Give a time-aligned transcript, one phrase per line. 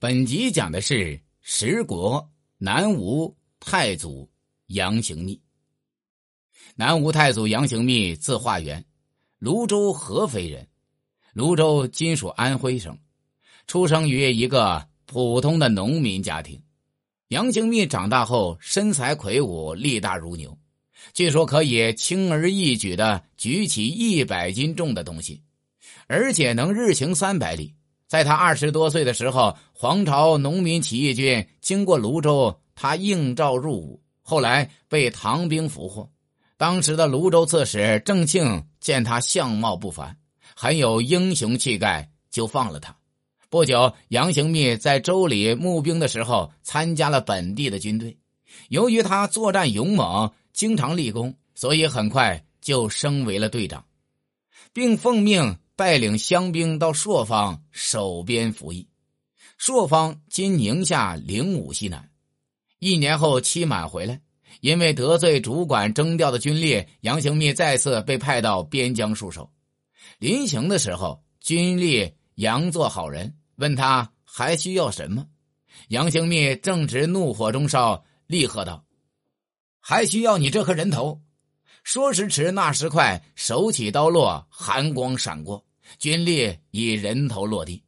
[0.00, 4.28] 本集讲的是十国南吴太祖
[4.66, 5.40] 杨行密。
[6.74, 8.84] 南吴太祖杨行密字化元，
[9.38, 10.66] 泸州合肥人，
[11.32, 12.98] 泸州今属安徽省，
[13.66, 16.60] 出生于一个普通的农民家庭。
[17.28, 20.58] 杨行密长大后身材魁梧，力大如牛，
[21.14, 25.40] 据说可以轻而易举的举起一百斤重的东西，
[26.08, 27.74] 而且能日行三百里。
[28.06, 36.08] 在他二十多岁的时候，黄巢农民起义军经过泸州，他应召入伍，后来被唐兵俘获。
[36.56, 40.16] 当时的泸州刺史郑庆见他相貌不凡，
[40.54, 42.94] 很有英雄气概，就放了他。
[43.50, 48.16] 不久，杨行密在州里募兵的时候，参加了本地的军队。
[48.68, 53.84] 由于他作战勇猛，经常立功，所以很快就升为了队长，
[54.72, 55.56] 并奉命。
[55.76, 58.88] 带领乡兵到朔方守边服役。
[59.58, 62.10] 朔方今宁夏灵武西南。
[62.78, 64.20] 一年后期满回来，
[64.60, 69.50] 因为得罪主管征调的军吏，杨行密再次被派到边疆戍守。
[70.18, 75.26] 临行的时候，军吏佯作好人，问他还需要什么。
[75.88, 78.84] 杨行密正值怒火中烧，厉喝道
[79.80, 81.20] ：“还需要你这颗人头！”
[81.84, 85.62] 说时迟，那时快，手起刀落，寒光闪过，
[85.98, 87.80] 军吏已人头落地。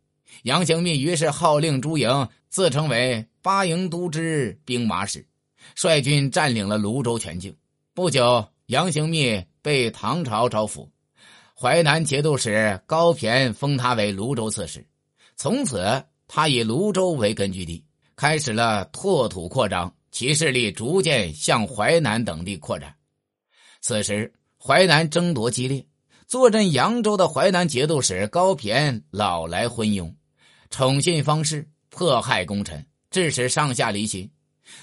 [0.43, 5.27] 杨行密于是号令诸营，自称为八营都知兵马使，
[5.75, 7.57] 率军占领了泸州全境。
[7.95, 10.87] 不久，杨行密被唐朝招抚，
[11.59, 14.87] 淮南节度使高骈封他为泸州刺史。
[15.37, 17.83] 从此，他以泸州为根据地，
[18.15, 22.95] 开始了拓土扩张，其势力逐渐向淮南等地扩展。
[23.87, 25.87] 此时，淮南争夺激烈，
[26.27, 30.13] 坐镇扬州的淮南节度使高骈老来昏庸，
[30.71, 34.29] 宠信方士，迫害功臣，致使上下离心。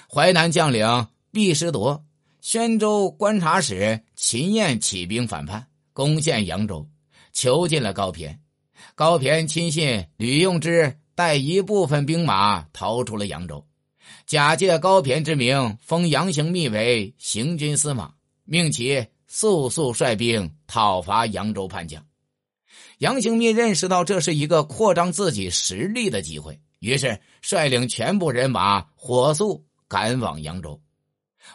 [0.10, 2.02] 淮南将领毕师铎、
[2.40, 6.88] 宣州观察使秦彦起兵反叛，攻陷扬州，
[7.34, 8.34] 囚禁了高骈。
[8.96, 13.68] 高骈亲信吕用之带一部分兵马逃出了扬州，
[14.26, 18.14] 假借高骈之名，封杨行密为行军司马。
[18.46, 22.06] 命其速速率兵讨伐扬州叛将。
[23.00, 30.80] 杨行密认识到这是一个扩张自己实力的机会，于是率领全部人马火速赶往扬州。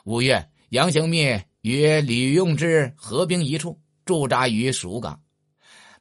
[0.05, 5.21] 五月，杨行密与吕用之合兵一处，驻扎于蜀港。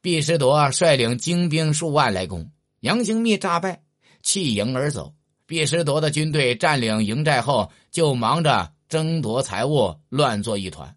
[0.02, 3.82] 毕师铎率领精兵数万来攻，杨行密诈败，
[4.22, 5.14] 弃营而走。
[5.46, 8.74] 毕师铎的军队占领营寨后，就忙着。
[8.90, 10.96] 争夺财物，乱作一团。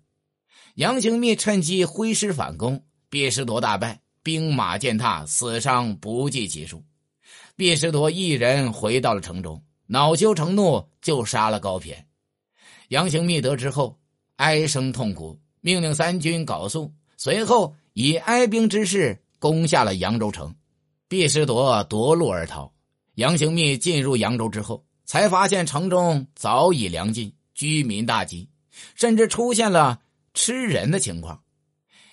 [0.75, 6.85] 杨行密趁机挥师反攻，毕师铎大败，兵马践踏，死伤不计其数。
[7.57, 11.97] 毕师铎一人回到了城中，恼羞成怒，就杀了高骈。
[12.89, 13.99] 杨行密得知后，
[14.37, 20.55] 哀声痛哭，命令三军缟素，随后以哀兵之势攻下了扬州城。
[21.09, 22.73] 毕师铎夺路而逃。
[23.17, 27.33] 杨行密进入扬州之后，才发现城中早已粮尽。
[27.61, 28.49] 居民大饥，
[28.95, 30.01] 甚至出现了
[30.33, 31.43] 吃人的情况。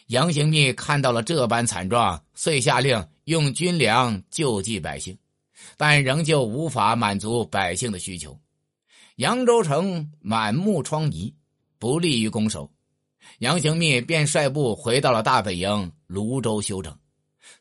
[0.08, 5.18] 杨行密看到了这般惨状，遂下令用军粮救济百姓，
[5.78, 8.38] 但仍旧无法满足百姓的需求。
[9.16, 11.34] 扬州城满目疮痍，
[11.80, 12.69] 不利于攻守。
[13.40, 16.94] 杨行密便率部回到了大本营泸州休整。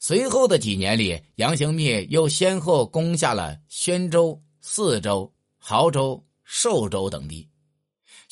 [0.00, 5.32] 随后的几年里，杨行密又先后攻下了宣州、泗州、
[5.62, 7.48] 亳州、寿州等地。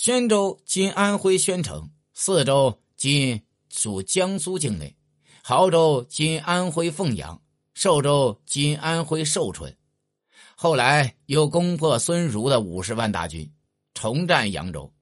[0.04, 4.94] 宣州今安徽宣城，泗州今属江苏境内，
[5.42, 7.41] 亳州今安徽凤阳，
[7.72, 9.75] 寿州今安徽寿春。
[10.56, 13.50] 后来又攻破孙儒的五十万大军，
[13.94, 14.93] 重占扬州。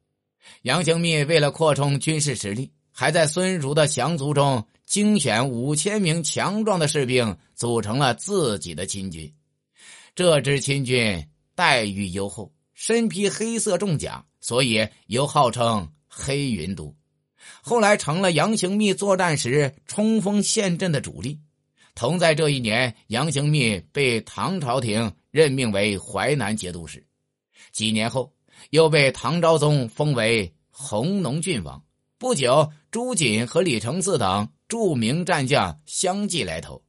[0.62, 9.34] 杨行密为了扩充军事实力，还在孙儒的降卒中精选五千名强壮的士兵，组成了自己的亲军。
[10.14, 14.24] 这支亲军待遇优厚，身披黑色重甲。
[14.42, 16.94] 所以又号称黑云都，
[17.62, 21.40] 后来成了杨行密作战时冲锋陷阵的主力。
[21.94, 27.06] 同在这一年，杨行密被唐朝廷任命为淮南节度使，
[27.70, 28.32] 几年后
[28.70, 31.82] 又被唐昭宗封为弘农郡王。
[32.18, 36.82] 不久，朱瑾和李承嗣等著名战将相继来投，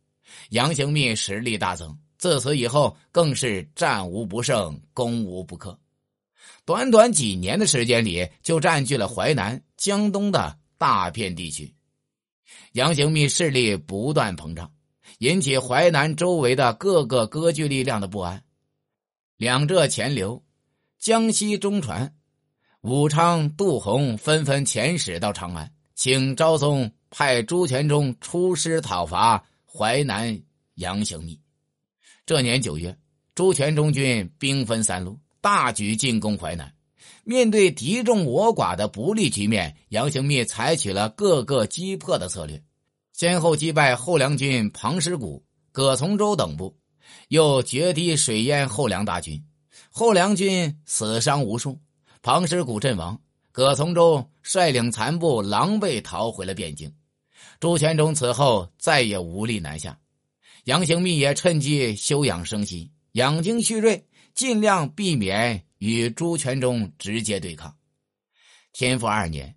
[0.50, 1.96] 杨行密实力大增。
[2.18, 5.78] 自此以后，更是战无不胜，攻无不克。
[6.66, 11.74] 短短几年的时间里，就占据了淮南、江东的大片地区。
[12.74, 14.72] 杨行密势力不断膨胀，
[15.20, 18.44] 引起淮南周围的各个割据力量的不安。
[19.38, 20.44] 两浙钱流、
[21.00, 22.16] 江西中传、
[22.82, 30.42] 武昌杜洪纷纷遣使到长安，请昭宗派朱全忠出师讨伐淮南
[30.76, 31.40] 杨行密。
[32.26, 32.98] 这年九月，
[33.36, 36.74] 朱全忠军兵分三路，大举进攻淮南。
[37.26, 42.64] 面对敌众我寡的不利局面，杨行密采取了各个击破的策略，
[43.12, 45.44] 先后击败后梁军庞师古、
[45.74, 46.78] 葛从周等部，
[47.28, 49.44] 又决堤水淹后梁大军，
[49.90, 51.78] 后梁军死伤无数，
[52.22, 53.20] 庞师古阵亡，
[53.52, 56.90] 葛从周率领残部狼狈逃回了汴京。
[57.60, 60.00] 朱全忠此后再也无力南下，
[60.64, 65.66] 杨行密也趁机休养生息，养精蓄锐，尽量避免。
[65.80, 67.76] 与朱全忠直接对抗。
[68.72, 69.54] 天复二年，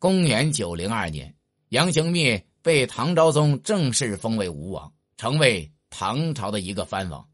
[0.00, 1.32] 公元九零二年，
[1.68, 7.24] 杨行密被唐昭宗正式封为吴王，成为唐朝的一个藩王。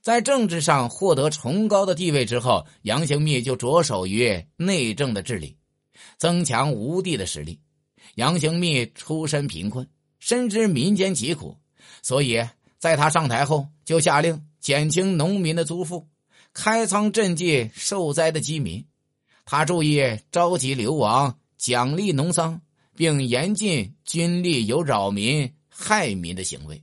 [0.00, 5.58] 在政治上获得崇高的地位之后，杨行密就着手于内政的治理，
[6.16, 7.60] 增强吴地的实力。
[8.14, 9.86] 杨行密出身贫困，
[10.18, 11.58] 深知民间疾苦，
[12.00, 12.42] 所以
[12.78, 16.08] 在他上台后，就下令减轻农民的租赋。
[16.58, 18.82] 开仓赈济受灾的饥民，
[19.44, 20.00] 他注意
[20.32, 22.62] 召集流亡、奖励农桑，
[22.96, 26.82] 并严禁军力有扰民、害民的行为。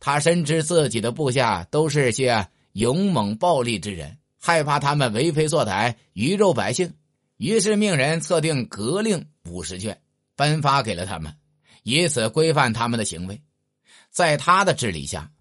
[0.00, 6.92] 他深知自己的部下都是些勇猛暴力之人，害怕他们为非作歹、鱼肉百姓，
[7.38, 9.98] 于是命人测定格令五十卷，
[10.36, 11.34] 颁发给了他们，
[11.84, 13.40] 以此规范他们的行为。
[14.10, 15.32] 在他的治理下，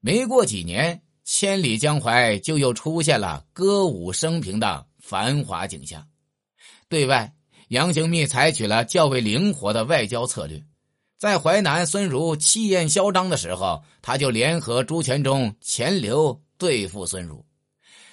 [0.00, 1.00] 没过几年。
[1.28, 6.06] 千里江淮就又出现了歌舞升平的繁华景象。
[6.88, 7.34] 对外，
[7.68, 10.62] 杨行密采取了较为灵活的外交策略。
[11.18, 17.44] 在淮南孙儒气焰嚣张的时候，他就联合朱全忠、钱镠对付孙儒。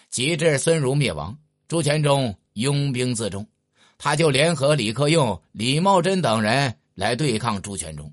[0.09, 1.37] 及至孙儒灭亡，
[1.67, 3.47] 朱全忠拥兵自重，
[3.99, 8.11] 他就联合李克用、李茂贞等人来对抗朱全忠，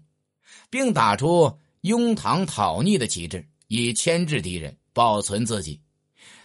[0.68, 4.76] 并打出拥唐讨逆的旗帜，以牵制敌人。
[4.92, 5.80] 保存自己，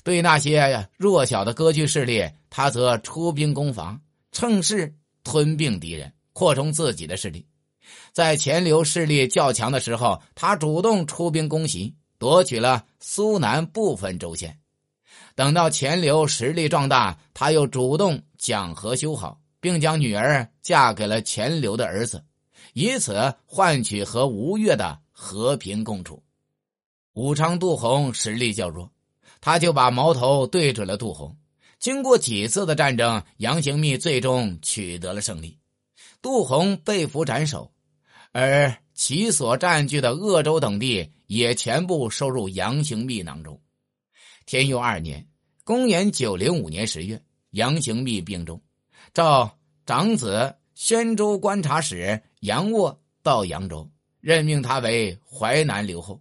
[0.03, 3.99] 对那些弱小的割据势力，他则出兵攻伐，
[4.31, 4.93] 趁势
[5.23, 7.45] 吞并敌人，扩充自己的势力。
[8.11, 14.57] 在钱镠势力较强的时候，他主动出兵攻袭，夺取了苏南部分州县。
[15.35, 22.23] 等到钱镠实力壮大，他又主动讲和修好，并将女儿嫁给了钱镠的儿子，
[22.73, 26.23] 以此换取和吴越的和平共处。
[27.15, 28.91] 武昌杜洪实力较弱，
[29.39, 31.33] 他就把矛头对准了杜洪。
[31.79, 35.57] 经过几次的战争，杨行密最终取得了胜利，
[36.21, 37.71] 杜洪被俘斩首，
[38.33, 43.61] 而其所占据的鄂州等地也全部收入杨行密囊中。
[44.45, 45.25] 天佑二年
[45.63, 48.61] （公元905年）十月，杨行密病重，
[49.13, 53.89] 召长子宣州观察使杨沃到扬州，
[54.19, 56.19] 任命他为淮南留后。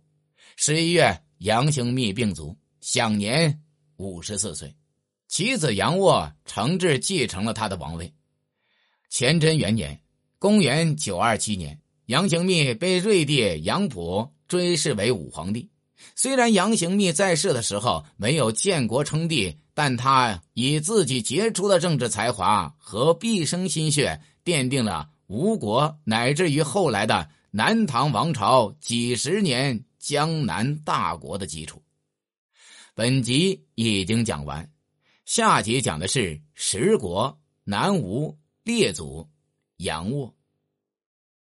[0.57, 3.61] 十一月，杨行密病卒，享年
[3.97, 4.73] 五十四岁。
[5.27, 8.13] 其子杨沃承制继承了他的王位。
[9.11, 10.01] 乾贞元年
[10.39, 15.69] （公元927年），杨行密被瑞帝杨溥追谥为武皇帝。
[16.15, 29.85] 虽然杨行密在世的时候没有建国称帝，但他以自己杰出的政治才华和毕生心血，奠定了吴国乃至于后来的南唐王朝几十年。
[30.05, 31.83] 江南大国的基础。
[32.95, 34.71] 本集已经讲完，
[35.25, 39.27] 下集讲的是十国南吴列祖
[39.79, 40.34] 杨沃。